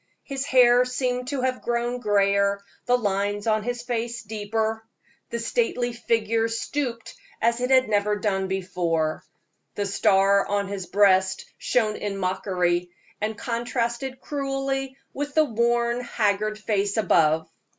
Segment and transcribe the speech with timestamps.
[0.23, 4.83] His hair seemed to have grown grayer, the lines on his face deeper;
[5.29, 9.23] the stately figure stooped as it had never done before;
[9.75, 12.89] the star on his breast shone in mockery,
[13.21, 17.47] and contrasted cruelly with the worn, haggard face above.